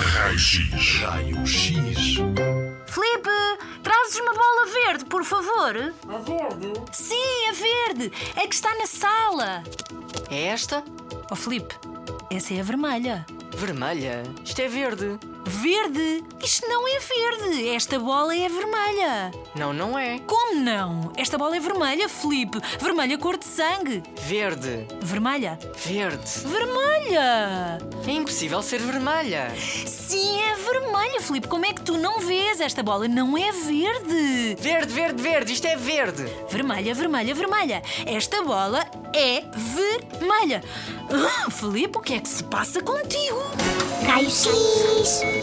Raio-X. 0.00 1.00
Raio-X. 1.02 2.14
Filipe, 2.86 3.30
trazes 3.82 4.20
uma 4.20 4.32
bola 4.32 4.66
verde, 4.72 5.04
por 5.06 5.24
favor? 5.24 5.92
A 6.08 6.18
verde? 6.18 6.72
Sim, 6.92 7.48
a 7.48 7.52
verde. 7.52 8.12
É 8.36 8.46
que 8.46 8.54
está 8.54 8.72
na 8.76 8.86
sala. 8.86 9.64
É 10.30 10.44
esta? 10.46 10.84
Oh, 11.30 11.34
Filipe, 11.34 11.74
essa 12.30 12.54
é 12.54 12.60
a 12.60 12.62
vermelha. 12.62 13.26
Vermelha? 13.56 14.22
Isto 14.44 14.60
é 14.62 14.68
verde. 14.68 15.18
Verde? 15.48 16.22
Isto 16.42 16.68
não 16.68 16.86
é 16.86 16.98
verde. 17.00 17.68
Esta 17.70 17.98
bola 17.98 18.36
é 18.36 18.48
vermelha. 18.50 19.32
Não, 19.54 19.72
não 19.72 19.98
é. 19.98 20.18
Como 20.20 20.54
não? 20.60 21.10
Esta 21.16 21.38
bola 21.38 21.56
é 21.56 21.60
vermelha, 21.60 22.06
Filipe. 22.06 22.60
Vermelha 22.78 23.16
cor 23.16 23.38
de 23.38 23.46
sangue. 23.46 24.02
Verde. 24.20 24.86
Vermelha? 25.00 25.58
Verde. 25.86 26.30
Vermelha! 26.44 27.78
É 28.06 28.10
impossível 28.10 28.60
ser 28.62 28.78
vermelha. 28.80 29.50
Sim, 29.86 30.38
é 30.42 30.54
vermelha, 30.56 31.20
Filipe. 31.22 31.48
Como 31.48 31.64
é 31.64 31.72
que 31.72 31.80
tu 31.80 31.96
não 31.96 32.20
vês? 32.20 32.60
Esta 32.60 32.82
bola 32.82 33.08
não 33.08 33.36
é 33.36 33.50
verde. 33.50 34.56
Verde, 34.60 34.92
verde, 34.92 35.22
verde. 35.22 35.52
Isto 35.54 35.66
é 35.66 35.76
verde. 35.76 36.24
Vermelha, 36.50 36.94
vermelha, 36.94 37.34
vermelha. 37.34 37.82
Esta 38.04 38.42
bola 38.42 38.84
é 39.14 39.42
vermelha. 39.56 40.62
Ah, 41.10 41.50
Filipe, 41.50 41.96
o 41.96 42.02
que 42.02 42.14
é 42.14 42.20
que 42.20 42.28
se 42.28 42.44
passa 42.44 42.82
contigo? 42.82 43.38
Raio-X. 44.06 45.37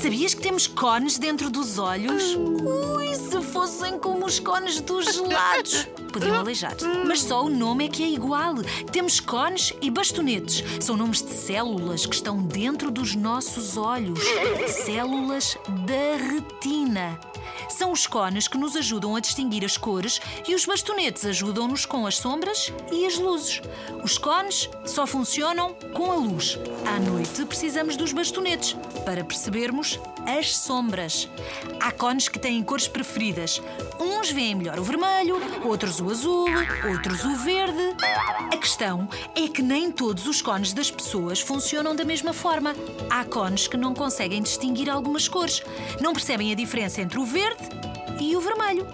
Sabias 0.00 0.32
que 0.32 0.40
temos 0.40 0.66
cones 0.66 1.18
dentro 1.18 1.50
dos 1.50 1.78
olhos? 1.78 2.34
Ui, 2.34 3.14
se 3.14 3.42
fossem 3.42 3.98
como 3.98 4.24
os 4.24 4.38
cones 4.38 4.80
dos 4.80 5.04
gelados. 5.14 5.86
Podiam 6.10 6.36
aleijar. 6.36 6.74
Mas 7.06 7.20
só 7.22 7.44
o 7.44 7.50
nome 7.50 7.84
é 7.84 7.88
que 7.88 8.02
é 8.02 8.08
igual. 8.08 8.54
Temos 8.90 9.20
cones 9.20 9.74
e 9.82 9.90
bastonetes. 9.90 10.64
São 10.82 10.96
nomes 10.96 11.20
de 11.22 11.34
células 11.34 12.06
que 12.06 12.14
estão 12.14 12.42
dentro 12.42 12.90
dos 12.90 13.14
nossos 13.14 13.76
olhos. 13.76 14.20
Células 14.68 15.58
da 15.86 16.16
retina. 16.16 17.20
São 17.68 17.92
os 17.92 18.06
cones 18.06 18.48
que 18.48 18.58
nos 18.58 18.76
ajudam 18.76 19.16
a 19.16 19.20
distinguir 19.20 19.64
as 19.64 19.76
cores 19.76 20.20
e 20.46 20.54
os 20.54 20.64
bastonetes 20.64 21.24
ajudam-nos 21.24 21.84
com 21.84 22.06
as 22.06 22.16
sombras 22.16 22.72
e 22.92 23.06
as 23.06 23.18
luzes. 23.18 23.60
Os 24.02 24.18
cones 24.18 24.68
só 24.84 25.06
funcionam 25.06 25.74
com 25.92 26.10
a 26.10 26.14
luz. 26.14 26.58
À 26.86 26.98
noite 26.98 27.44
precisamos 27.44 27.96
dos 27.96 28.12
bastonetes 28.12 28.76
para 29.04 29.24
percebermos 29.24 29.98
as 30.26 30.56
sombras. 30.56 31.28
Há 31.80 31.92
cones 31.92 32.28
que 32.28 32.38
têm 32.38 32.62
cores 32.62 32.88
preferidas. 32.88 33.62
Uns 34.00 34.30
veem 34.30 34.54
melhor 34.54 34.78
o 34.78 34.82
vermelho, 34.82 35.40
outros 35.64 36.00
o 36.00 36.10
azul, 36.10 36.46
outros 36.90 37.24
o 37.24 37.36
verde. 37.36 37.96
A 38.52 38.56
questão 38.56 39.08
é 39.34 39.48
que 39.48 39.62
nem 39.62 39.90
todos 39.90 40.26
os 40.26 40.42
cones 40.42 40.72
das 40.72 40.90
pessoas 40.90 41.40
funcionam 41.40 41.94
da 41.94 42.04
mesma 42.04 42.32
forma. 42.32 42.74
Há 43.08 43.24
cones 43.24 43.68
que 43.68 43.76
não 43.76 43.94
conseguem 43.94 44.42
distinguir 44.42 44.90
algumas 44.90 45.28
cores, 45.28 45.62
não 46.00 46.12
percebem 46.12 46.50
a 46.52 46.56
diferença 46.56 47.00
entre 47.00 47.18
o 47.18 47.24
verde 47.56 48.24
e 48.24 48.36
o 48.36 48.40
vermelho. 48.40 48.86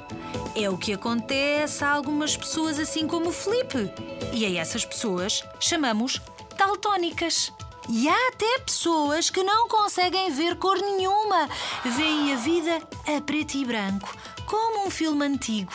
É 0.55 0.69
o 0.69 0.77
que 0.77 0.93
acontece 0.93 1.85
a 1.85 1.91
algumas 1.91 2.37
pessoas, 2.37 2.79
assim 2.79 3.07
como 3.07 3.31
o 3.31 3.33
Felipe. 3.33 3.91
E 4.33 4.45
a 4.45 4.61
essas 4.61 4.85
pessoas 4.85 5.43
chamamos 5.61 6.21
daltónicas. 6.57 7.53
E 7.89 8.09
há 8.09 8.29
até 8.29 8.59
pessoas 8.61 9.29
que 9.29 9.43
não 9.43 9.67
conseguem 9.67 10.31
ver 10.31 10.57
cor 10.57 10.79
nenhuma. 10.79 11.49
Veem 11.85 12.33
a 12.33 12.37
vida 12.37 12.81
a 13.07 13.21
preto 13.21 13.57
e 13.57 13.65
branco, 13.65 14.15
como 14.47 14.87
um 14.87 14.91
filme 14.91 15.25
antigo. 15.27 15.73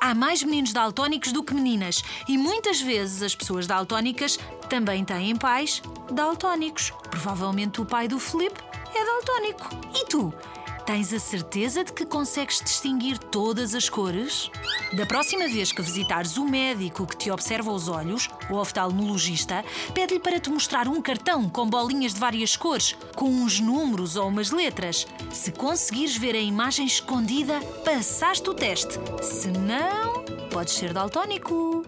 Há 0.00 0.14
mais 0.14 0.42
meninos 0.42 0.72
daltónicos 0.72 1.32
do 1.32 1.42
que 1.42 1.54
meninas, 1.54 2.02
e 2.28 2.36
muitas 2.36 2.80
vezes 2.80 3.22
as 3.22 3.34
pessoas 3.34 3.66
daltónicas 3.66 4.38
também 4.68 5.02
têm 5.02 5.34
pais 5.34 5.80
daltónicos. 6.10 6.92
Provavelmente 7.10 7.80
o 7.80 7.86
pai 7.86 8.06
do 8.06 8.18
Felipe 8.18 8.60
é 8.94 9.04
daltónico. 9.04 9.68
E 9.94 10.04
tu? 10.06 10.34
Tens 10.86 11.14
a 11.14 11.18
certeza 11.18 11.82
de 11.82 11.94
que 11.94 12.04
consegues 12.04 12.60
distinguir 12.60 13.16
todas 13.16 13.74
as 13.74 13.88
cores? 13.88 14.50
Da 14.92 15.06
próxima 15.06 15.48
vez 15.48 15.72
que 15.72 15.80
visitares 15.80 16.36
o 16.36 16.44
médico 16.44 17.06
que 17.06 17.16
te 17.16 17.30
observa 17.30 17.72
os 17.72 17.88
olhos, 17.88 18.28
o 18.50 18.56
oftalmologista, 18.56 19.64
pede-lhe 19.94 20.20
para 20.20 20.38
te 20.38 20.50
mostrar 20.50 20.86
um 20.86 21.00
cartão 21.00 21.48
com 21.48 21.66
bolinhas 21.66 22.12
de 22.12 22.20
várias 22.20 22.54
cores, 22.54 22.94
com 23.16 23.30
uns 23.30 23.60
números 23.60 24.14
ou 24.14 24.28
umas 24.28 24.50
letras. 24.50 25.06
Se 25.32 25.52
conseguires 25.52 26.18
ver 26.18 26.34
a 26.34 26.40
imagem 26.40 26.84
escondida, 26.84 27.60
passaste 27.82 28.50
o 28.50 28.54
teste. 28.54 28.98
Se 29.22 29.48
não, 29.48 30.22
podes 30.50 30.74
ser 30.74 30.92
daltónico. 30.92 31.82